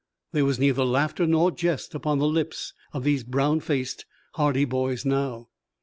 [0.31, 5.05] There was neither laughter nor jest upon the lips of these brown faced, hardy boys
[5.05, 5.49] now.